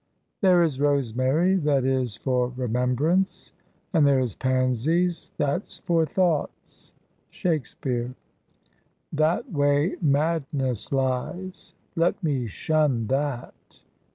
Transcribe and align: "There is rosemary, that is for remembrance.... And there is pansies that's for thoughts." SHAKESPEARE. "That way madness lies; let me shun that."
"There 0.41 0.63
is 0.63 0.79
rosemary, 0.79 1.57
that 1.57 1.85
is 1.85 2.15
for 2.15 2.47
remembrance.... 2.57 3.53
And 3.93 4.07
there 4.07 4.19
is 4.19 4.33
pansies 4.33 5.31
that's 5.37 5.77
for 5.77 6.07
thoughts." 6.07 6.91
SHAKESPEARE. 7.29 8.15
"That 9.13 9.51
way 9.51 9.97
madness 10.01 10.91
lies; 10.91 11.75
let 11.95 12.23
me 12.23 12.47
shun 12.47 13.05
that." 13.09 13.83